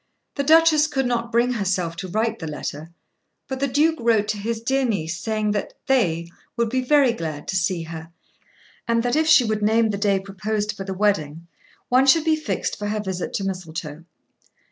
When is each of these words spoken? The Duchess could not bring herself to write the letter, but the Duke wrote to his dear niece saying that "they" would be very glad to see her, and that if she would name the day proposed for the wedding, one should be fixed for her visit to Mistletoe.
The 0.33 0.43
Duchess 0.43 0.87
could 0.87 1.05
not 1.05 1.31
bring 1.31 1.51
herself 1.51 1.95
to 1.97 2.07
write 2.07 2.39
the 2.39 2.47
letter, 2.47 2.89
but 3.47 3.59
the 3.59 3.67
Duke 3.67 3.97
wrote 3.99 4.27
to 4.29 4.37
his 4.39 4.59
dear 4.59 4.83
niece 4.83 5.19
saying 5.19 5.51
that 5.51 5.73
"they" 5.85 6.27
would 6.57 6.69
be 6.69 6.81
very 6.81 7.13
glad 7.13 7.47
to 7.49 7.55
see 7.55 7.83
her, 7.83 8.11
and 8.87 9.03
that 9.03 9.15
if 9.15 9.27
she 9.27 9.45
would 9.45 9.61
name 9.61 9.91
the 9.91 9.99
day 9.99 10.19
proposed 10.19 10.75
for 10.75 10.85
the 10.85 10.95
wedding, 10.95 11.45
one 11.87 12.07
should 12.07 12.25
be 12.25 12.35
fixed 12.35 12.79
for 12.79 12.87
her 12.87 12.99
visit 12.99 13.31
to 13.33 13.43
Mistletoe. 13.43 14.05